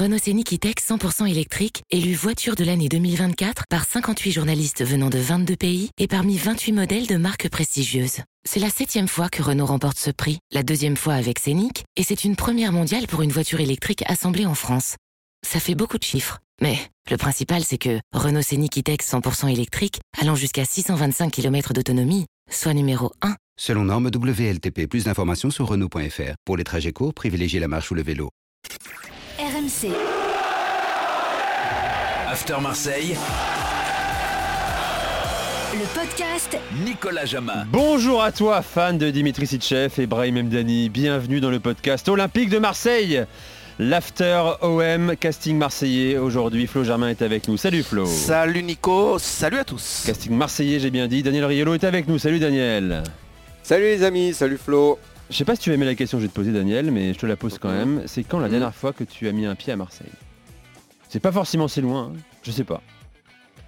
[0.00, 5.18] Renault Scénic E-Tech 100% électrique, élu voiture de l'année 2024 par 58 journalistes venant de
[5.18, 8.20] 22 pays et parmi 28 modèles de marques prestigieuses.
[8.48, 12.02] C'est la septième fois que Renault remporte ce prix, la deuxième fois avec Scénic, et
[12.02, 14.96] c'est une première mondiale pour une voiture électrique assemblée en France.
[15.46, 16.78] Ça fait beaucoup de chiffres, mais
[17.10, 22.72] le principal c'est que Renault Scénic E-Tech 100% électrique, allant jusqu'à 625 km d'autonomie, soit
[22.72, 26.36] numéro 1 Selon norme WLTP, plus d'informations sur Renault.fr.
[26.46, 28.30] Pour les trajets courts, privilégiez la marche ou le vélo.
[29.70, 29.92] RMC.
[32.28, 33.16] After Marseille,
[35.74, 37.66] Le podcast Nicolas Jamin.
[37.70, 40.88] Bonjour à toi, fan de Dimitri Sitchev et Brahim Mdani.
[40.88, 43.24] Bienvenue dans le podcast Olympique de Marseille.
[43.78, 46.18] L'After OM, casting marseillais.
[46.18, 47.56] Aujourd'hui, Flo Germain est avec nous.
[47.56, 48.06] Salut Flo.
[48.06, 50.02] Salut Nico, salut à tous.
[50.04, 51.22] Casting marseillais, j'ai bien dit.
[51.22, 52.18] Daniel Riolo est avec nous.
[52.18, 53.04] Salut Daniel.
[53.62, 54.98] Salut les amis, salut Flo.
[55.30, 56.90] Je sais pas si tu as aimé la question que je vais te poser Daniel,
[56.90, 58.02] mais je te la pose quand même.
[58.06, 58.50] C'est quand la Mhm.
[58.52, 60.10] dernière fois que tu as mis un pied à Marseille?
[61.08, 62.18] C'est pas forcément si loin, hein.
[62.42, 62.80] je sais pas.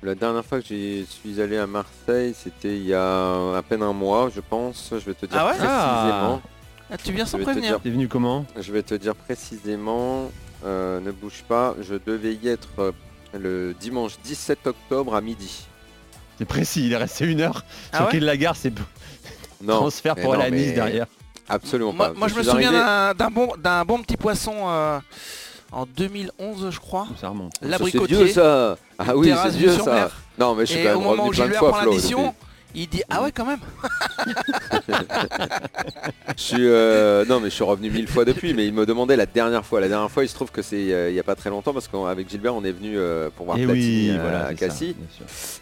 [0.02, 3.82] La dernière fois que j'y suis allé à Marseille, c'était il y a à peine
[3.84, 4.88] un mois, je pense.
[4.90, 5.50] Je vais te dire Ah ouais?
[5.52, 6.42] précisément.
[6.90, 7.80] Ah, tu viens sans Je prévenir.
[7.80, 8.44] T'es venu comment?
[8.60, 10.30] Je vais te dire précisément.
[10.64, 11.74] euh, ne bouge pas.
[11.80, 12.92] Je devais y être euh,
[13.36, 15.66] le dimanche 17 octobre à midi.
[16.38, 17.64] C'est précis, il est resté une heure.
[17.92, 18.12] Ah sur ouais?
[18.12, 18.72] quai de la gare, c'est
[19.60, 21.06] Non, transfert pour aller non, à Nice mais derrière.
[21.48, 22.18] Absolument Moi, pas.
[22.18, 24.98] moi, je me souviens arrivé- d'un- bon, d'un bon petit poisson euh,
[25.70, 27.06] en 2011, je crois.
[27.20, 27.52] Ça remonte.
[27.54, 28.28] Ça, C'est vieux L'abricotier.
[28.32, 28.76] ça.
[28.98, 29.92] Ah oui, c'est vieux ça.
[29.92, 30.10] mer.
[30.38, 31.92] Non, mais je suis Et quand au même moment où plein de fois Flo.
[32.74, 33.58] il dit Ah ouais, quand même.
[36.36, 39.16] Je suis euh, non mais je suis revenu mille fois depuis mais il me demandait
[39.16, 41.22] la dernière fois la dernière fois il se trouve que c'est euh, il y a
[41.22, 44.16] pas très longtemps parce qu'avec Gilbert on est venu euh, pour voir Et Platini oui,
[44.16, 44.94] euh, voilà, à Cassis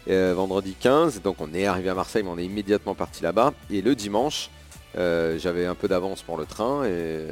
[0.09, 3.53] euh, vendredi 15 donc on est arrivé à Marseille mais on est immédiatement parti là-bas
[3.69, 4.49] et le dimanche
[4.97, 7.25] euh, j'avais un peu d'avance pour le train et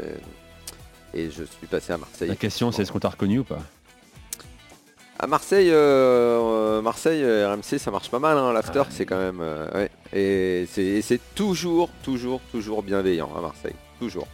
[1.14, 2.30] et je suis passé à Marseille.
[2.30, 3.60] La question, c'est est-ce qu'on t'a reconnu ou pas?
[5.22, 9.18] À Marseille euh, euh, Marseille RMC ça marche pas mal hein, l'after Ah, c'est quand
[9.18, 9.92] même euh, ouais.
[10.14, 13.76] et c'est toujours toujours toujours bienveillant à Marseille.
[14.00, 14.28] Toujours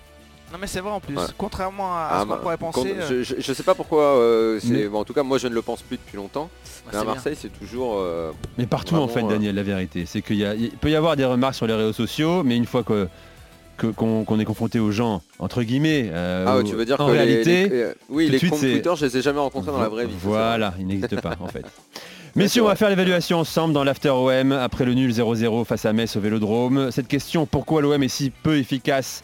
[0.51, 1.15] Non, mais c'est vrai en plus.
[1.17, 1.23] Ouais.
[1.37, 2.95] Contrairement à, à Ah, ce qu'on bah, pourrait penser.
[2.97, 5.47] euh, je, je- je sais pas pourquoi, euh, Mais- bon, en tout cas moi je
[5.47, 6.49] ne le pense plus depuis longtemps,
[6.85, 7.03] bah, mais à.
[7.03, 7.95] Marseille c'est toujours...
[7.97, 10.05] euh, Mais partout en fait, euh, Daniel, la vérité.
[10.05, 12.55] C'est qu'il y a- il peut y avoir des remarques sur les réseaux sociaux, mais
[12.55, 13.07] une fois que
[13.77, 16.85] que- qu'on qu'on est confronté aux gens, entre guillemets, euh, Ah ouais, au- tu veux
[16.85, 18.93] dire en que les- réalité, les, euh, oui, tout de les suite, comptes c'est- Twitter,
[18.95, 20.13] je les ai jamais rencontrés dans la vraie vie.
[20.21, 21.65] Voilà, il n'existe pas en fait.
[22.37, 25.91] Messieurs, on va faire l'évaluation ensemble dans l'After OM après le nul 0-0 face à
[25.93, 26.91] Metz au Vélodrome.
[26.91, 29.23] Cette question, pourquoi l'OM est si peu efficace?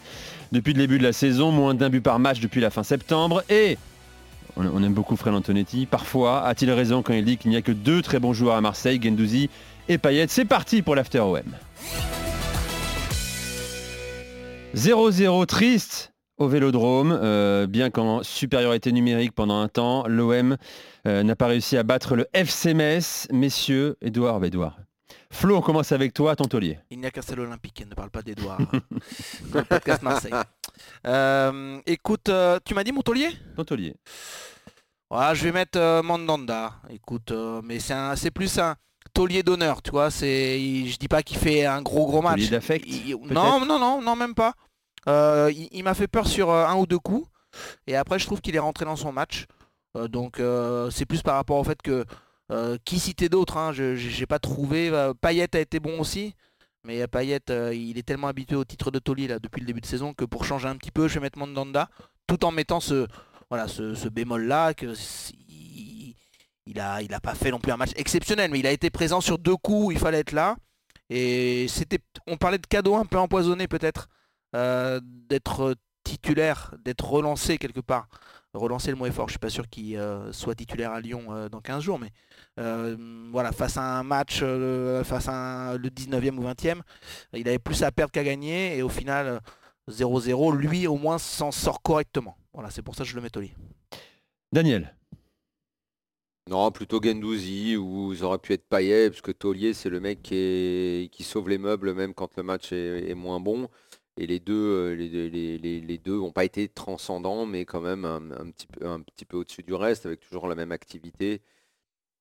[0.52, 3.42] Depuis le début de la saison, moins d'un but par match depuis la fin septembre
[3.48, 3.78] et
[4.56, 5.86] on aime beaucoup Fred Antonetti.
[5.86, 8.60] Parfois, a-t-il raison quand il dit qu'il n'y a que deux très bons joueurs à
[8.60, 9.48] Marseille, Gendouzi
[9.88, 10.26] et Payet?
[10.28, 11.42] C'est parti pour l'After OM.
[14.74, 20.56] 0-0 triste au Vélodrome, euh, bien qu'en supériorité numérique pendant un temps, l'OM
[21.06, 23.28] euh, n'a pas réussi à battre le FC Metz.
[23.30, 24.78] Messieurs, Edouard, Edouard.
[25.30, 26.78] Flo, on commence avec toi, ton taulier.
[26.90, 28.58] Il n'y a qu'un seul olympique ne parle pas d'Edouard.
[29.52, 30.32] dans le podcast Marseille.
[31.06, 33.94] Euh, écoute, euh, tu m'as dit Montaulier Ton taulier.
[35.10, 36.74] Ouais, je vais mettre euh, Mandanda.
[36.90, 37.32] Écoute,
[37.64, 38.76] mais c'est plus un
[39.14, 40.10] taulier d'honneur, tu vois.
[40.10, 42.34] C'est, je dis pas qu'il fait un gros gros match.
[42.36, 44.54] Taulier d'affect, Il- Non, non, non, non, même pas.
[45.06, 47.28] Il il m'a fait peur sur un ou deux coups.
[47.86, 49.46] Et après, je trouve qu'il est rentré dans son match.
[49.94, 50.40] Donc,
[50.90, 52.04] c'est plus par rapport au fait que
[52.52, 53.56] euh, qui citer d'autres.
[53.56, 54.90] Hein, je j'ai pas trouvé.
[54.90, 56.34] Euh, Payet a été bon aussi.
[56.84, 59.80] Mais Payet, euh, il est tellement habitué au titre de taulier là, depuis le début
[59.80, 61.88] de saison que pour changer un petit peu, je vais mettre Mandanda.
[62.26, 63.06] Tout en mettant ce,
[63.48, 64.94] voilà, ce, ce bémol là que
[65.46, 66.14] il
[66.66, 69.56] il pas fait non plus un match exceptionnel, mais il a été présent sur deux
[69.56, 70.56] coups où il fallait être là.
[71.10, 74.08] Et c'était, on parlait de cadeau un peu empoisonné peut-être,
[74.54, 75.74] d'être
[76.04, 78.08] titulaire, d'être relancé quelque part.
[78.54, 81.24] Relancer le mot est fort, je suis pas sûr qu'il euh, soit titulaire à Lyon
[81.30, 82.10] euh, dans 15 jours, mais
[82.60, 82.96] euh,
[83.32, 86.82] voilà, face à un match, euh, face à un- le 19e ou 20e,
[87.32, 89.38] il avait plus à perdre qu'à gagner, et au final, euh,
[89.90, 92.36] 0-0, lui au moins s'en sort correctement.
[92.52, 93.54] Voilà, c'est pour ça que je le mets au lit.
[94.52, 94.94] Daniel.
[96.50, 100.22] Non, plutôt Gendouzi ou ça aurait pu être Payet, parce que Taulier c'est le mec
[100.22, 103.68] qui, est- qui sauve les meubles même quand le match est, est moins bon.
[104.18, 109.62] Et les deux, euh, n'ont pas été transcendants, mais quand même un, petit peu, au-dessus
[109.62, 111.42] du reste, avec toujours la même activité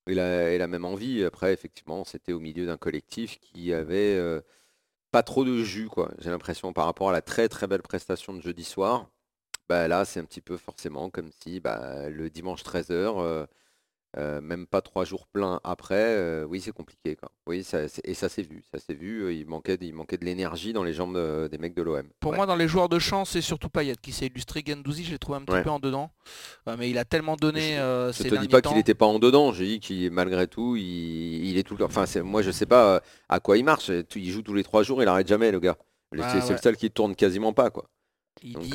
[0.08, 1.24] et la, et la même envie.
[1.24, 4.42] Après, effectivement, c'était au milieu d'un collectif qui avait euh,
[5.12, 6.12] pas trop de jus, quoi.
[6.20, 9.10] J'ai l'impression par rapport à la très très belle prestation de jeudi soir.
[9.70, 13.48] Bah, là, c'est un petit peu forcément comme si bah, le dimanche 13h,
[14.18, 17.16] euh, même pas trois jours pleins après, euh, oui c'est compliqué.
[17.16, 17.32] Quoi.
[17.48, 19.24] Oui, ça, c'est- et ça s'est vu, ça s'est vu.
[19.24, 22.04] euh, Il manquait, il manquait de l'énergie dans les jambes de- des mecs de l'OM.
[22.20, 22.38] Pour Ouais.
[22.38, 24.64] moi, dans les joueurs de chance, c'est surtout Payet qui s'est illustré.
[24.68, 25.64] Gendouzi, je l'ai trouvé un petit Ouais.
[25.64, 26.12] peu en dedans.
[26.78, 29.52] Mais il a tellement donné Je ces te dis pas qu'il n'était pas en dedans,
[29.54, 31.86] j'ai dit qu'il malgré tout, il, il est tout le temps.
[31.86, 33.90] Enfin, moi je sais pas à quoi il marche.
[34.16, 35.78] Il joue tous les trois jours, il arrête jamais le gars.
[36.20, 36.52] Ah, c'est ouais.
[36.52, 37.86] le seul qui tourne quasiment pas quoi.
[38.44, 38.72] Il Donc dit,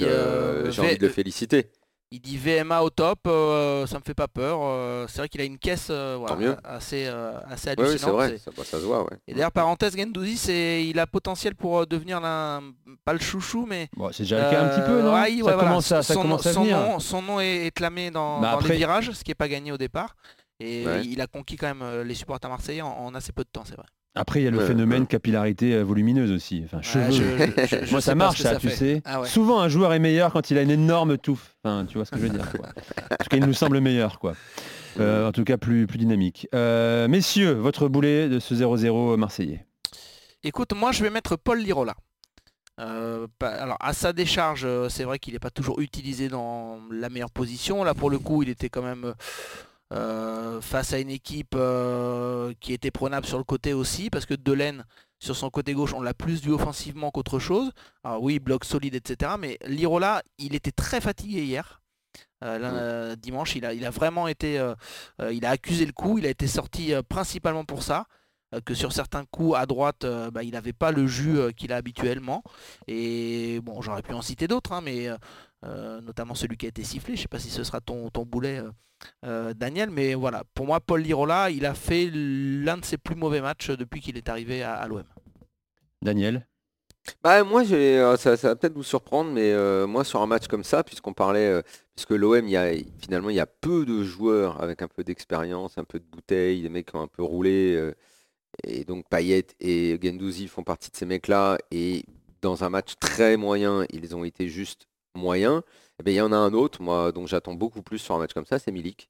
[0.70, 1.70] j'ai envie de le féliciter.
[2.12, 4.60] Il dit VMA au top, euh, ça me fait pas peur.
[4.62, 8.00] euh, c'est vrai qu'il a une caisse euh, voilà, assez, euh, assez Oui, oui, hallucinante.
[8.00, 9.02] c'est vrai, ça, bah, ça se voit.
[9.02, 9.18] Ouais.
[9.26, 14.10] Et d'ailleurs, parenthèse, Gendouzi, c'est, il a potentiel pour devenir pas le chouchou, mais Bon,
[14.12, 15.14] c'est déjà le cas un petit peu, non?
[15.14, 15.58] Ouais, Ça ouais, voilà.
[15.58, 16.78] commence à, ça son, commence à son venir.
[16.78, 19.34] nom, son nom est, est clamé dans, Bah dans après- les virages, ce qui n'est
[19.34, 20.14] pas gagné au départ.
[20.60, 21.04] Et Ouais.
[21.04, 23.74] il a conquis quand même les supporters marseillais en, en assez peu de temps, c'est
[23.76, 23.84] vrai.
[24.16, 26.62] Après, il y a le phénomène capillarité euh, volumineuse aussi.
[26.64, 27.36] Enfin, cheveux.
[27.36, 29.02] Ouais, je- je- je Moi, ça marche, ça, tu sais.
[29.04, 29.28] Ah ouais.
[29.28, 31.54] Souvent, un joueur est meilleur quand il a une énorme touffe.
[31.62, 32.50] Enfin, tu vois ce que je veux dire.
[32.50, 32.66] Quoi.
[32.68, 34.34] En tout cas, il nous semble meilleur, quoi.
[34.98, 36.48] Euh, en tout cas, plus, plus dynamique.
[36.54, 39.66] Euh, messieurs, votre boulet de ce 0-0 marseillais.
[40.42, 41.94] Écoute, moi je vais mettre Paul Lirola.
[42.78, 47.08] Euh, pas- alors à sa décharge, c'est vrai qu'il n'est pas toujours utilisé dans la
[47.08, 47.82] meilleure position.
[47.84, 49.14] Là pour le coup, il était quand même
[49.92, 54.34] euh, face à une équipe euh, qui était prenable sur le côté aussi, parce que
[54.34, 54.84] Delaine
[55.18, 57.70] sur son côté gauche, on l'a plus vu offensivement qu'autre chose.
[58.04, 59.32] Alors oui, bloc solide, etc.
[59.38, 61.80] Mais Lirola, il était très fatigué hier.
[62.44, 64.62] Euh, dimanche, il a, il a vraiment été,
[65.30, 68.06] il a accusé le coup, il a été sorti principalement pour ça
[68.64, 71.72] que sur certains coups à droite, euh, bah, il n'avait pas le jus euh, qu'il
[71.72, 72.42] a habituellement.
[72.86, 75.08] Et bon, j'aurais pu en citer d'autres, hein, mais
[75.64, 77.14] euh, notamment celui qui a été sifflé.
[77.14, 78.70] Je ne sais pas si ce sera ton, ton boulet, euh,
[79.24, 83.16] euh, Daniel, mais voilà, pour moi, Paul Lirola, il a fait l'un de ses plus
[83.16, 85.04] mauvais matchs depuis qu'il est arrivé à, à l'OM.
[86.02, 86.46] Daniel?
[87.22, 90.26] Bah, moi, j'ai, euh, ça, ça va peut-être vous surprendre, mais euh, moi, sur un
[90.26, 91.62] match comme ça, puisqu'on parlait, euh,
[91.94, 95.04] puisque l'OM, il y a, finalement, il y a peu de joueurs avec un peu
[95.04, 97.94] d'expérience, un peu de bouteille, des mecs qui ont un peu roulé, euh,
[98.64, 102.04] et donc Payet et Gendouzi font partie de ces mecs-là, et
[102.42, 105.62] dans un match très moyen, ils ont été juste moyens.
[105.98, 108.18] Eh ben, il y en a un autre, moi, dont j'attends beaucoup plus sur un
[108.18, 109.08] match comme ça, c'est Milik.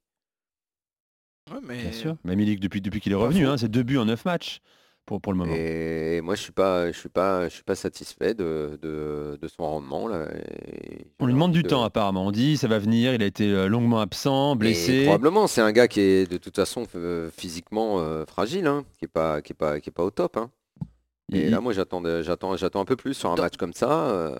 [1.51, 1.77] Ouais, mais...
[1.81, 2.17] Bien sûr.
[2.23, 4.59] Mais Milik, depuis, depuis qu'il est revenu, hein, c'est deux buts en neuf matchs
[5.05, 5.53] pour, pour le moment.
[5.55, 9.47] Et moi, je suis pas, je suis pas, je suis pas satisfait de, de, de
[9.47, 10.27] son rendement là.
[10.35, 12.25] et On lui demande du de- temps apparemment.
[12.25, 15.03] On dit ça va venir, il a été euh, longuement absent, Et blessé.
[15.05, 19.05] probablement, c'est un gars qui est de toute façon euh, physiquement euh, fragile, hein, qui
[19.05, 20.35] est pas, qui est pas, qui est pas au top.
[20.35, 20.51] hein.
[21.31, 23.73] Et Il- là, moi, j'attends, j'attends, j'attends un peu plus sur un Dans- match comme
[23.73, 24.09] ça.
[24.09, 24.35] euh,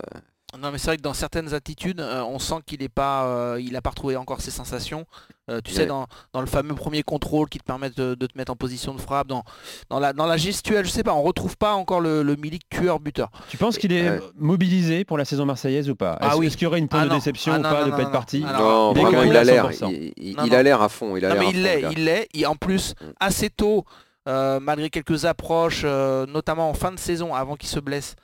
[0.57, 3.61] Non mais c'est vrai que dans certaines attitudes, euh, on sent qu'il n'a pas, euh,
[3.61, 5.05] il a pas retrouvé encore ses sensations.
[5.51, 8.37] Euh, tu sais, dans, dans le fameux premier contrôle qui te permet de, de te
[8.37, 9.43] mettre en position de frappe, dans,
[9.89, 12.63] dans, la, dans la gestuelle, je sais pas, on retrouve pas encore le, le Milik
[12.69, 13.29] tueur-buteur.
[13.49, 16.47] Tu penses qu'il est mobilisé pour la saison marseillaise ou pas Ah Est-ce oui.
[16.47, 17.99] est-ce qu'il y aurait une pointe Ah de déception Ah ou pas non, de pas
[18.01, 18.11] être non.
[18.11, 19.89] parti Alors, non, il est vraiment, a l'air, 100%.
[19.91, 20.13] il,
[20.45, 21.17] il- a l'air à fond.
[21.17, 22.27] Il a Non l'air mais il l'est, il l'est.
[22.33, 23.05] Et en plus, Mm.
[23.19, 23.83] assez tôt,
[24.29, 28.15] euh, malgré quelques approches, euh, notamment en fin de saison, avant qu'il se blesse,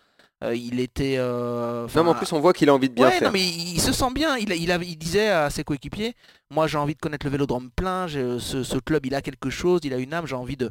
[0.44, 1.16] euh, il était...
[1.18, 3.30] euh, Non, mais en plus, on voit qu'il a envie de bien ouais, faire.
[3.30, 4.38] non, mais il, il se sent bien.
[4.38, 6.14] Il, il, disait à ses coéquipiers
[6.52, 8.08] Moi, j'ai envie de connaître le vélodrome plein.
[8.08, 9.82] Ce, ce club, il a quelque chose.
[9.84, 10.28] Il a une âme.
[10.28, 10.70] J'ai envie de.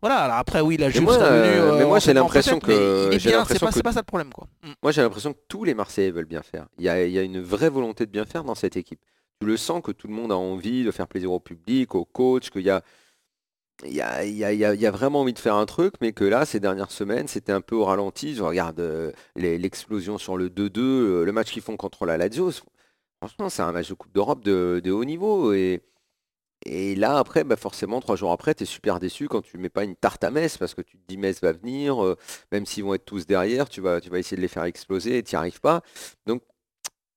[0.00, 0.16] Voilà.
[0.18, 3.10] Alors après, oui, la Juve euh, mais moi, j'ai l'impression que-.
[3.18, 4.46] C'est pas, que- pas ça le problème, quoi.
[4.62, 4.72] Mm.
[4.82, 6.66] Moi, j'ai l'impression que tous les Marseillais veulent bien faire.
[6.78, 9.00] Il y, a, il y a une vraie volonté de bien faire dans cette équipe.
[9.40, 12.04] Tu le sens que tout le monde a envie de faire plaisir au public, au
[12.04, 12.82] coach, qu'il y a,
[13.84, 17.28] il y, a, vraiment envie de faire un truc, mais que là, ces dernières semaines,
[17.28, 18.34] c'était un peu au ralenti.
[18.34, 22.50] Je regarde euh, l'explosion sur le 2-2, euh, le match qu'ils font contre la Lazio.
[23.20, 25.52] Franchement, c'est un match de Coupe d'Europe de, haut niveau.
[25.52, 25.80] Et,
[26.96, 29.84] là, après, bah forcément, trois jours après, tu es super déçu quand tu mets pas
[29.84, 32.16] une tarte à Metz, parce que tu te dis Metz va venir, euh,
[32.52, 35.18] même s'ils vont être tous derrière, tu vas, tu vas essayer de les faire exploser
[35.18, 35.82] et tu n'y arrives pas.
[36.26, 36.42] Donc,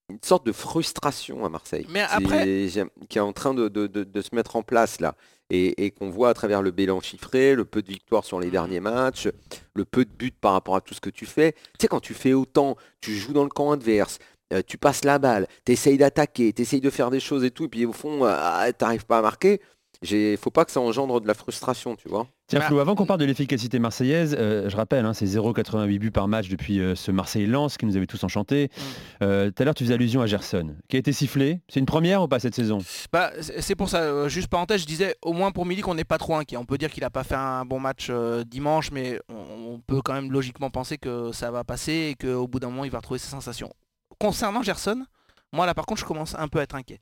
[0.10, 3.68] une sorte de frustration à Marseille, Mais qui, après- est, qui est en train de,
[3.70, 5.16] de- de- de se mettre en place là.
[5.52, 8.48] Et, et qu'on voit à travers le bilan chiffré, le peu de victoires sur les
[8.48, 8.52] Mhm.
[8.54, 9.28] derniers matchs,
[9.76, 11.54] le peu de buts par rapport à tout ce que tu fais.
[11.54, 14.18] Tu sais, quand tu fais autant, tu joues dans le camp adverse,
[14.54, 17.52] euh, tu passes la balle, tu essayes d'attaquer, tu essayes de faire des choses et
[17.52, 19.62] tout, et puis au fond, tu n'arrives pas à marquer.
[20.02, 22.28] Il faut pas que ça engendre de la frustration, tu vois.
[22.48, 25.98] Tiens Bah, Flo, avant qu'on parle de l'efficacité marseillaise, euh, je rappelle, hein, c'est 0,88
[25.98, 28.70] buts par match depuis euh, ce Marseille-Lens qui nous avait tous enchantés.
[28.70, 28.82] Mm.
[29.24, 31.62] Euh, Tout à l'heure, tu faisais allusion à Gerson, qui a été sifflé.
[31.70, 32.78] C'est une première ou pas cette saison?
[33.12, 36.20] Bah, c'est pour ça, juste parenthèse, je disais, au moins pour Milik, on n'est pas
[36.20, 36.58] trop inquiet.
[36.58, 38.12] On peut dire qu'il n'a pas fait un bon match
[38.46, 42.48] dimanche, mais on, on peut quand même logiquement penser que ça va passer et qu'au
[42.48, 43.74] bout d'un moment, il va retrouver ses sensations.
[44.20, 45.04] Concernant Gerson,
[45.52, 47.00] moi là par contre, je commence un peu à être inquiet.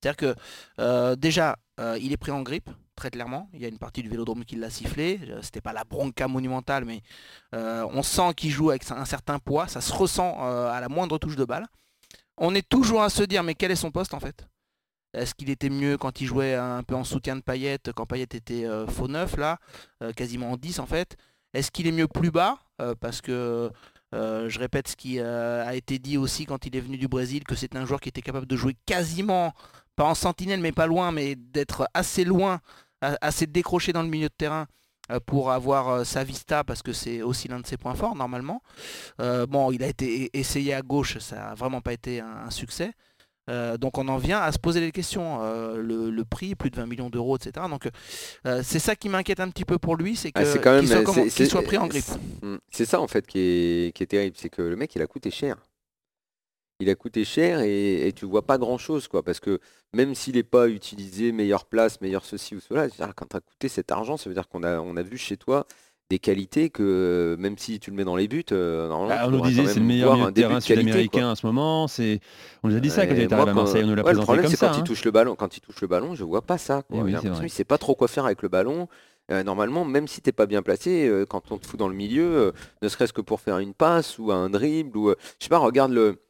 [0.00, 0.34] C'est-à-dire
[0.78, 1.56] que déjà,
[2.00, 3.48] il est pris en grippe, très clairement.
[3.52, 5.20] Il y a une partie du vélodrome qui l'a sifflé.
[5.28, 7.02] Euh, C'était pas la bronca monumentale, mais
[7.54, 9.68] euh, on sent qu'il joue avec un certain poids.
[9.68, 11.66] Ça se ressent euh, à la moindre touche de balle.
[12.36, 14.46] On est toujours à se dire, mais quel est son poste en fait?
[15.12, 18.24] Est-ce qu'il était mieux quand il jouait un peu en soutien de Payet, quand Payet
[18.24, 19.58] était faux neuf là,
[20.16, 21.16] quasiment en 10 en fait?
[21.52, 22.58] Est-ce qu'il est mieux plus bas?
[22.98, 23.70] Parce que
[24.12, 27.54] je répète ce qui a été dit aussi quand il est venu du Brésil, que
[27.54, 29.54] c'est un joueur qui était capable de jouer quasiment,
[29.96, 32.60] pas en sentinelle mais pas loin, mais d'être assez loin,
[33.00, 34.66] assez décroché dans le milieu de terrain
[35.10, 38.14] euh, pour avoir euh, sa vista parce que c'est aussi l'un de ses points forts
[38.16, 38.62] normalement.
[39.20, 42.44] Euh, bon, il a été e- essayé à gauche, ça n'a vraiment pas été un,
[42.46, 42.92] un succès.
[43.50, 45.40] Euh, donc on en vient à se poser des questions.
[45.42, 47.66] Euh, le, le prix, plus de 20 millions d'euros, etc.
[47.68, 47.86] Donc
[48.62, 50.88] c'est ça qui m'inquiète un petit peu pour lui, c'est Ah, c'est quand même, qu'il
[50.88, 52.06] soit, qu'il c'est- soit pris en grippe.
[52.70, 55.06] C'est ça en fait qui est, qui est terrible, c'est que le mec il a
[55.06, 55.56] coûté cher.
[56.80, 59.60] Il a coûté cher et, et tu vois pas grand chose quoi, parce que
[59.94, 63.68] même s'il n'est pas utilisé, meilleure place, meilleur ceci ou cela, quand tu as coûté
[63.68, 65.66] cet argent, ça veut dire qu'on a, on a vu chez toi
[66.10, 69.38] des qualités que même si tu le mets dans les buts, euh, normalement, tu on
[69.38, 71.88] nous disait c'est le meilleur milieu de terrain sud-américain en ce moment.
[71.88, 72.20] C'est,
[72.62, 74.18] on nous a dit ça quand il arrivé à Marseille, on nous l'a ouais, le
[74.18, 74.68] présenté problème comme c'est ça.
[74.68, 74.84] quand il hein.
[74.84, 76.82] touche le ballon, quand il touche le ballon, je vois pas ça.
[76.82, 76.98] quoi.
[77.00, 78.88] Eh oui, qu'il sait pas trop quoi faire avec le ballon.
[79.30, 81.94] Euh, normalement, même si t'es pas bien placé, euh, quand on te fout dans le
[81.94, 82.52] milieu, euh,
[82.82, 85.92] ne serait-ce que pour faire une passe ou un dribble ou je sais pas, regarde
[85.92, 86.20] le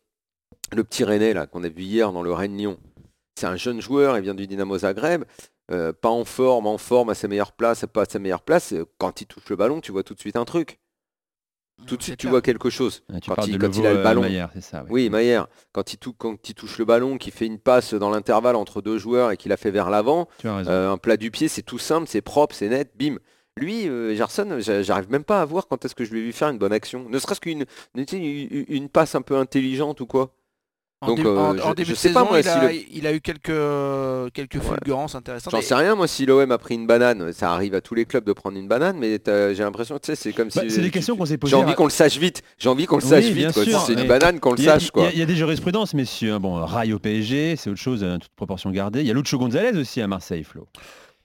[0.73, 2.79] le petit René là qu'on a vu hier dans le Rennes Lyon.
[3.39, 5.25] C'est un jeune joueur, il vient du Dynamo Zagreb,
[5.71, 8.73] euh, pas en forme, en forme à sa meilleure place, pas à sa meilleure place.
[8.73, 10.79] euh, Quand il touche le ballon, tu vois tout de suite un truc.
[11.89, 12.31] Tout de suite, tu clair.
[12.31, 13.03] vois quelque chose.
[13.13, 14.23] Ah, Tu quand parles il- de quand il a le euh, ballon.
[14.61, 14.85] Ça.
[14.89, 15.11] Oui,
[15.73, 18.81] quand il, tou- quand il touche le ballon, qu'il fait une passe dans l'intervalle entre
[18.81, 21.79] deux joueurs et qu'il a fait vers l'avant, euh, un plat du pied, c'est tout
[21.79, 23.17] simple, c'est propre, c'est net, bim.
[23.57, 26.49] Lui, euh, j'arrive même pas à voir quand est-ce que je lui ai vu faire
[26.49, 27.09] une bonne action.
[27.09, 27.65] Ne serait-ce qu'une
[27.97, 30.33] une, une passe un peu intelligente ou quoi.
[31.05, 32.49] En, Donc, début, euh, en- je- en je début de sais saison, moi, il, si
[32.49, 33.45] a, le- il a eu quelques,
[34.33, 34.61] quelques Ouais.
[34.77, 35.51] fulgurances intéressantes.
[35.53, 37.95] J'en Et- sais rien, moi, si l'OM a pris une banane, ça arrive à tous
[37.95, 40.71] les clubs de prendre une banane, mais j'ai l'impression, tu sais, c'est comme Bah, si.
[40.71, 41.55] c'est des questions qu'on s'est J'ai posées.
[41.57, 42.43] envie qu'on le sache vite.
[42.59, 43.77] J'ai envie qu'on le Oui, sache bien vite.
[43.87, 45.07] c'est une banane, qu'on le Il y, a, sache, il y quoi.
[45.09, 46.33] a- il y a des jurisprudences, messieurs.
[46.35, 46.41] hein.
[46.41, 49.01] Bon, rail au PSG, c'est autre chose, hein, toute proportion gardée.
[49.01, 50.67] Il y a Lucho Gonzalez aussi à Marseille, Flo.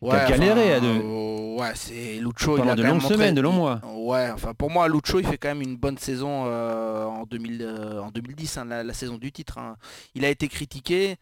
[0.01, 0.88] Ouais, a galéré à deux.
[0.88, 2.56] euh, ouais, c'est Lucho.
[2.56, 3.82] il Pendant a de longues montré- semaines, de longs il- mois.
[3.98, 7.62] Ouais, enfin pour moi, Lucho, il fait quand même une bonne saison euh, en, 2000,
[7.62, 9.58] euh, en 2010, hein, la, la saison du titre.
[9.58, 9.75] hein.
[10.15, 11.18] Il a été critiqué.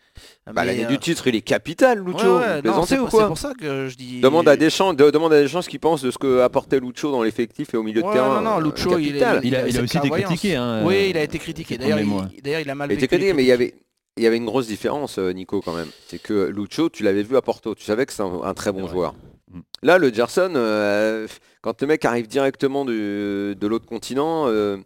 [0.46, 2.38] Bah, L'année euh, du titre, il est capital, ouais, Lucho.
[2.38, 4.22] ouais, plaisantez c'est ou pour- c'est quoi pour ça que je dis.
[4.22, 7.12] Demande à Deschamps, de- demande à Deschamps ce qu'il pense de ce que apportait Lucho
[7.12, 8.42] dans l'effectif et au milieu de Ouais, terrain.
[8.42, 9.20] non, non, Lucho, il est-.
[9.44, 10.56] Il a, il aussi été critiqué.
[10.56, 11.80] hein, Oui, il a été critiqué.
[11.80, 12.08] D'ailleurs, il,
[12.46, 13.74] il a mal Il les critiqué, mais il y avait,
[14.18, 15.90] il y avait une grosse différence, euh, Nico, quand même.
[16.08, 17.76] C'est que Lucho, tu l'avais vu à Porto.
[17.76, 19.14] Tu savais que c'est un, un très bon joueur.
[19.52, 19.60] Mm.
[19.84, 21.28] Là, le Gerson, euh,
[21.62, 24.78] quand le mec arrive directement du- de l'autre continent, euh,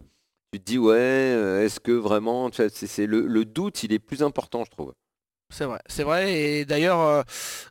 [0.53, 2.49] tu te dis, ouais, est-ce que vraiment.
[2.51, 4.93] c'est- c'est le, le doute, il est plus important, je trouve.
[5.53, 6.33] C'est vrai, c'est vrai.
[6.33, 7.21] Et d'ailleurs, euh,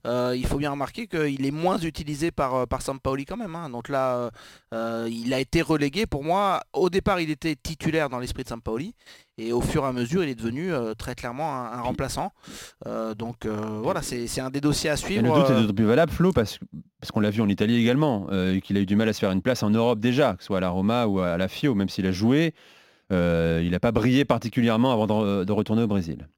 [0.06, 3.54] euh, il faut bien remarquer qu'il est moins utilisé par, euh, par Sampaoli quand même.
[3.56, 3.70] hein.
[3.70, 4.30] Donc là,
[4.74, 6.04] euh, il a été relégué.
[6.04, 8.94] Pour moi, au départ, il était titulaire dans l'esprit de Sampaoli.
[9.38, 12.30] Et au fur et à mesure, il est devenu très clairement un, un remplaçant.
[13.16, 15.22] Donc voilà, c'est un des dossiers à Et suivre.
[15.22, 16.58] le doute est d'autant plus valable, Flo, parce,
[17.00, 18.26] parce qu'on l'a vu en Italie également,
[18.62, 20.48] qu'il a eu du mal à se faire une place en Europe déjà, que ce
[20.48, 22.52] soit à la Roma ou à la Fio, même s'il a joué.
[23.10, 26.28] il n'a pas brillé particulièrement avant de, de retourner au Brésil.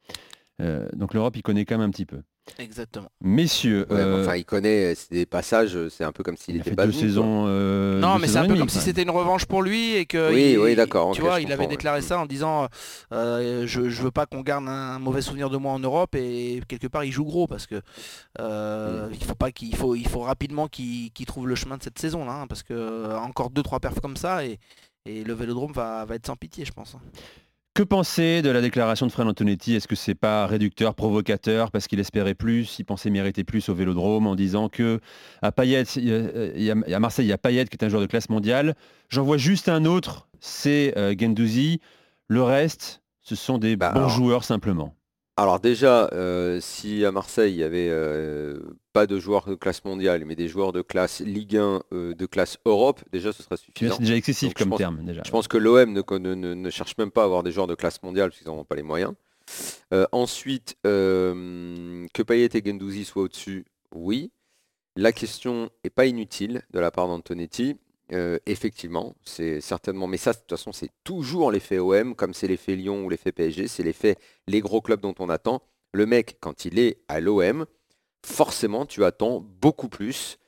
[0.62, 2.22] Euh, donc l'Europe, il connaît quand même un petit peu.
[2.58, 3.08] Exactement.
[3.20, 6.56] Messieurs, Ouais, mais euh, enfin, il connaît, c'est des passages, c'est un peu comme s'il
[6.56, 7.44] était fait pas deux saisons.
[7.46, 8.84] euh, non, deux mais c'est un peu comme si enfin.
[8.86, 11.62] c'était une revanche pour lui et que Oui, il- oui, d'accord, Tu vois, il avait
[11.64, 11.68] ouais.
[11.68, 12.66] déclaré ça en disant
[13.12, 16.60] euh, je, je veux pas qu'on garde un mauvais souvenir de moi en Europe et
[16.66, 17.80] quelque part il joue gros parce que
[18.40, 19.12] euh, Mm.
[19.14, 22.24] il faut pas qu'il faut il faut rapidement qu'il trouve le chemin de cette saison
[22.24, 24.58] là parce que euh, encore deux trois perfs comme ça et
[25.06, 26.94] et le Vélodrome va, va être sans pitié, je pense.
[27.74, 29.74] Que penser de la déclaration de Fred Antonetti?
[29.74, 33.74] Est-ce que c'est pas réducteur, provocateur, parce qu'il espérait plus, il pensait mériter plus au
[33.74, 35.00] Vélodrome en disant que
[35.40, 38.02] à Payet, il y a- à Marseille, il y a Payet qui est un joueur
[38.02, 38.74] de classe mondiale.
[39.08, 41.80] J'en vois juste un autre, c'est euh, Gendouzi.
[42.28, 44.94] Le reste, ce sont des Bah, bons alors- joueurs simplement.
[45.36, 48.60] Alors déjà, euh, si à Marseille, il y avait euh,
[48.92, 52.26] pas de joueurs de classe mondiale, mais des joueurs de classe Ligue 1, euh, de
[52.26, 53.94] classe Europe, déjà ce serait suffisant.
[53.94, 55.22] C'est déjà excessif Donc, comme pense- terme déjà.
[55.24, 58.28] Je pense que l'OM ne, cherche même pas à avoir des joueurs de classe mondiale
[58.28, 59.14] parce qu'ils n'en ont pas les moyens.
[60.12, 64.30] Ensuite, que Payet et Gendouzi soient au-dessus, oui.
[64.96, 67.76] La question n'est pas inutile de la part d'Antonetti.
[68.12, 72.46] Euh, effectivement, c'est certainement, mais ça de toute façon c'est toujours l'effet OM, comme c'est
[72.46, 74.16] l'effet Lyon ou l'effet PSG, c'est l'effet
[74.48, 75.62] les gros clubs dont on attend.
[75.94, 77.64] Le mec, quand il est à l'OM,
[78.24, 80.38] forcément tu attends beaucoup plus,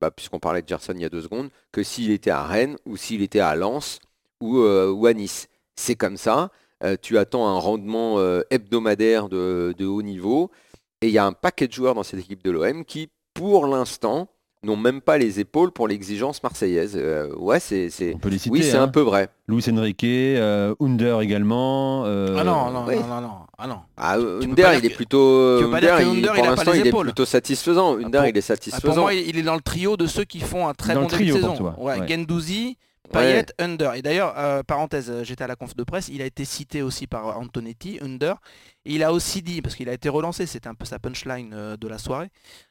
[0.00, 2.76] bah, puisqu'on parlait de Gerson il y a deux secondes, que s'il était à Rennes
[2.84, 4.00] ou s'il était à Lens
[4.40, 5.48] ou, euh, à Nice.
[5.76, 6.50] C'est comme ça,
[6.82, 8.18] euh, tu attends un rendement
[8.50, 10.50] hebdomadaire de, de haut niveau,
[11.00, 13.66] et il y a un paquet de joueurs dans cette équipe de l'OM qui, pour
[13.66, 14.28] l'instant,
[14.64, 16.94] n'ont même pas les épaules pour l'exigence marseillaise.
[16.96, 18.50] Euh, ouais, c'est, c'est- On peut les citer.
[18.50, 18.82] oui, c'est hein.
[18.84, 19.28] un peu vrai.
[19.48, 22.04] Luis Enrique, euh, Under également.
[22.06, 22.94] euh, Ah non, non, oui.
[22.96, 23.76] non, non, non, ah non.
[23.96, 25.58] Ah, Under, il est que- plutôt.
[25.58, 26.86] tu peux pas dire Under, que il- Under, pour il a pas l'instant, les il
[26.86, 27.96] est plutôt satisfaisant.
[27.96, 29.00] Under, pour- il est Ah, Pour satisfaisant.
[29.02, 31.26] moi, il est dans le trio de ceux qui font un très Dans bon début
[31.26, 31.54] de saison.
[31.56, 32.08] toi, Ouais, ouais.
[32.08, 32.76] Gendouzi,
[33.12, 33.20] Ouais.
[33.42, 33.94] Payet, Under.
[33.94, 36.80] Et d'ailleurs, euh, parenthèse, euh, j'étais à la conf de presse, il a été cité
[36.82, 38.36] aussi par Antonetti, Under.
[38.86, 41.52] Et il a aussi dit, parce qu'il a été relancé, c'était un peu sa punchline
[41.52, 42.30] euh, de la soirée,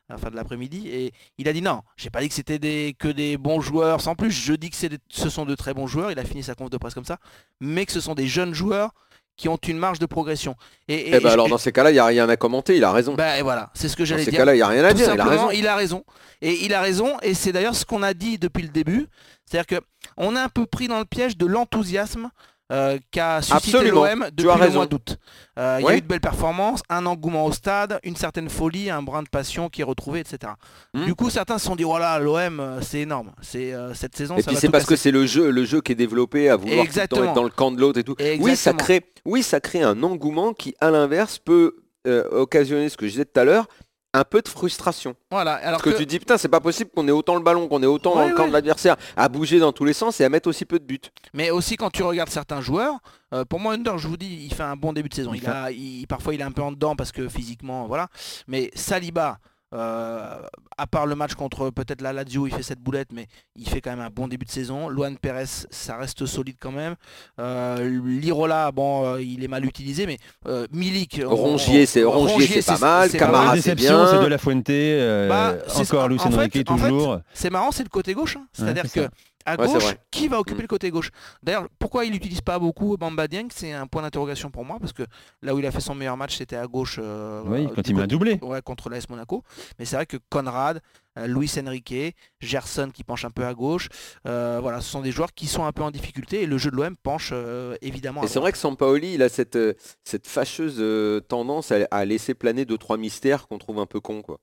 [0.09, 2.59] à la fin de l'après-midi, et il a dit non, j'ai pas dit que c'était
[2.59, 5.73] des, que des bons joueurs, sans plus, je dis que des- ce sont de très
[5.75, 7.17] bons joueurs, il a fini sa conf de presse comme ça,
[7.59, 8.91] mais que ce sont des jeunes joueurs
[9.35, 10.55] qui ont une marge de progression.
[10.87, 12.77] Et, et- Eh ben et- alors, dans ces cas-là, il n'y a rien à commenter.
[12.77, 13.15] Il a raison.
[13.15, 14.39] bah, et voilà, c'est ce que dans j'allais ces dire.
[14.39, 15.11] cas-là, il n'y a rien à Tout dire.
[15.13, 15.49] Il a raison.
[15.51, 16.03] il a raison.
[16.41, 19.07] Et il a raison, et c'est d'ailleurs ce qu'on a dit depuis le début.
[19.45, 19.83] C'est-à-dire que
[20.17, 22.29] on est un peu pris dans le piège de l'enthousiasme
[22.71, 25.17] euh, qu'a suscité l'OM depuis le mois d'août.
[25.59, 28.89] Euh, Il y a eu de belles performances, un engouement au stade, une certaine folie,
[28.89, 30.53] un brin de passion qui est retrouvé, etc.
[30.93, 31.05] Hmm.
[31.05, 33.31] Du coup, certains se sont dit voilà, l'OM, euh, c'est énorme.
[33.41, 34.37] C'est euh, cette saison.
[34.37, 36.55] Et ça puis c'est parce que c'est le jeu, le jeu qui est développé à
[36.55, 37.25] vouloir Exactement.
[37.25, 38.15] être dans le camp de l'autre et tout.
[38.39, 43.05] Oui, ça crée, oui, ça crée un engouement qui, à l'inverse, peut occasionner ce que
[43.05, 43.67] je disais tout à l'heure,
[44.13, 45.15] un peu de frustration.
[45.31, 45.53] Voilà.
[45.55, 47.81] Alors Parce que, tu dis putain, c'est pas possible qu'on ait autant le ballon, qu'on
[47.81, 48.49] ait autant dans le camp ouais.
[48.49, 50.99] de l'adversaire, à bouger dans tous les sens et à mettre aussi peu de buts.
[51.33, 52.99] Mais aussi quand tu regardes certains joueurs,
[53.33, 55.33] euh, pour moi Under, je vous dis, il fait un bon début de saison.
[55.33, 58.07] Il Il a, il- parfois il est un peu en dedans parce que physiquement, voilà.
[58.47, 59.39] Mais Saliba,
[59.73, 63.81] à part le match contre peut-être la Lazio, il fait cette boulette, mais il fait
[63.81, 64.89] quand même un bon début de saison.
[64.89, 66.95] Luan Perez, ça reste solide quand même.
[67.39, 72.61] Euh, Lirola, bon, euh, il est mal utilisé, mais euh, Milik, on- Rongier, c'est Rongier,
[72.61, 73.09] c'est pas mal.
[73.09, 74.07] c'est Camara, c'est bien.
[74.07, 74.69] c'est de la Fuente.
[74.69, 77.19] euh, Bah, c'est- encore Luis en fait- Enrique en fait, toujours.
[77.33, 78.37] C'est marrant, c'est le côté gauche.
[78.37, 78.45] hein.
[78.53, 79.11] C'est-à-dire c'est que ça.
[79.45, 80.61] À Ouais, gauche, qui va occuper Mm.
[80.63, 81.11] le côté gauche?
[81.41, 84.93] D'ailleurs, pourquoi il n'utilise pas beaucoup Bamba Dieng C'est un point d'interrogation pour moi parce
[84.93, 85.03] que
[85.41, 86.99] là où il a fait son meilleur match, c'était à gauche.
[87.01, 88.39] euh, oui, quand il côté- doublé.
[88.41, 89.43] Ouais, contre l'AS Monaco.
[89.79, 90.81] Mais c'est vrai que Conrad,
[91.17, 93.89] euh, Luis Enrique, Gerson qui penche un peu à gauche,
[94.27, 96.71] euh, voilà, ce sont des joueurs qui sont un peu en difficulté et le jeu
[96.71, 97.33] de l'OM penche
[97.81, 98.21] évidemment.
[98.21, 99.57] à Et c'est vrai que Sampaoli, il a cette,
[100.03, 100.81] cette fâcheuse
[101.27, 104.39] tendance à, à laisser planer deux trois mystères qu'on trouve un peu cons quoi.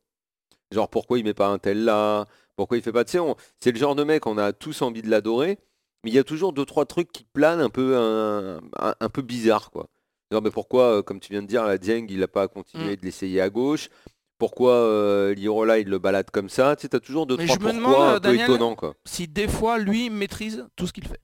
[0.73, 2.26] Genre pourquoi il met pas un tel là?
[2.61, 5.00] Pourquoi il fait pas de on- C'est le genre de mec on a tous envie
[5.00, 5.59] de l'adorer,
[6.05, 9.09] mais il y a toujours deux trois trucs qui planent un peu un, un- un
[9.09, 9.87] peu bizarre quoi.
[10.31, 13.02] Mais pourquoi euh, comme tu viens de dire la Dieng il a pas continué de
[13.07, 13.88] l'essayer à gauche?
[14.38, 16.76] Pourquoi euh, Lirola il le balade comme ça?
[16.76, 18.95] Tu sais, t'as toujours deux Mais trois pourquoi demande, un peu Daniel, étonnants quoi.
[19.06, 21.21] Si des fois lui maîtrise tout ce qu'il fait.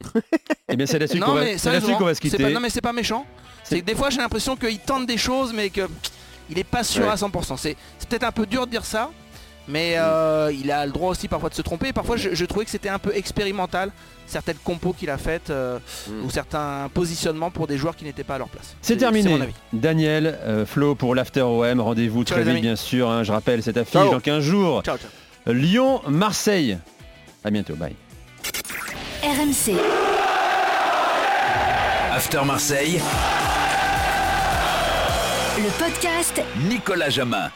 [0.68, 2.28] Eh bien, c'est là-dessus qu'on Non va, mais c'est là-dessus sérieusement, qu'on va se c'est
[2.30, 2.42] quitter.
[2.42, 3.26] pas- non mais c'est pas méchant.
[3.64, 5.82] C'est que des fois j'ai l'impression qu'il tente des choses mais que
[6.50, 7.10] il est pas sûr Ouais.
[7.10, 7.56] à 100%.
[7.56, 9.10] C'est c'est peut-être un peu dur de dire ça,
[9.68, 11.88] mais euh, il a le droit aussi parfois de se tromper.
[11.88, 13.90] Et parfois je, je trouvais que c'était un peu expérimental
[14.26, 16.24] certaines compos qu'il a faites euh, Mm.
[16.24, 18.74] ou certains positionnements pour des joueurs qui n'étaient pas à leur place.
[18.82, 19.28] C'est terminé.
[19.30, 19.52] mon avis.
[19.72, 21.80] Daniel, euh, Flo pour l'After OM.
[21.80, 22.60] Rendez-vous très vite, amis.
[22.60, 23.10] bien sûr.
[23.10, 23.22] hein.
[23.24, 24.10] je rappelle cette affiche Ciao.
[24.10, 24.82] dans 15 jours.
[24.82, 25.52] Ciao ciao.
[25.52, 26.78] Lyon-Marseille.
[27.44, 27.74] À bientôt.
[27.76, 27.94] Bye.
[29.22, 29.74] RMC,
[32.12, 33.00] After Marseille,
[35.58, 37.50] le podcast Nicolas Jamin.